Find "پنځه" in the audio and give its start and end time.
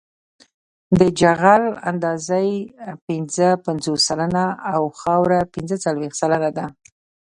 3.07-3.47, 5.53-5.75